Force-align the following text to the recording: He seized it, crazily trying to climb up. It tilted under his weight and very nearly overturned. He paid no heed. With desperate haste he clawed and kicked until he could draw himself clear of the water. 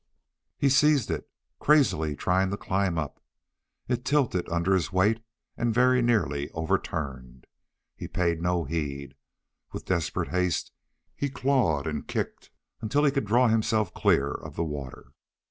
He 0.57 0.67
seized 0.67 1.11
it, 1.11 1.29
crazily 1.59 2.15
trying 2.15 2.49
to 2.49 2.57
climb 2.57 2.97
up. 2.97 3.21
It 3.87 4.03
tilted 4.03 4.49
under 4.49 4.73
his 4.73 4.91
weight 4.91 5.23
and 5.55 5.71
very 5.75 6.01
nearly 6.01 6.49
overturned. 6.55 7.45
He 7.95 8.07
paid 8.07 8.41
no 8.41 8.63
heed. 8.63 9.13
With 9.71 9.85
desperate 9.85 10.29
haste 10.29 10.71
he 11.15 11.29
clawed 11.29 11.85
and 11.85 12.07
kicked 12.07 12.49
until 12.81 13.03
he 13.05 13.11
could 13.11 13.25
draw 13.25 13.47
himself 13.47 13.93
clear 13.93 14.31
of 14.31 14.55
the 14.55 14.63
water. 14.65 15.11